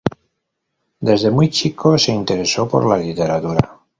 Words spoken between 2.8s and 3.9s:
la literatura.